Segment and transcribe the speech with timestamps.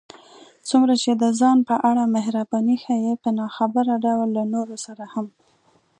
[0.69, 5.27] څومره چې د ځان په اړه محرباني ښيې، په ناخبره ډول له نورو سره هم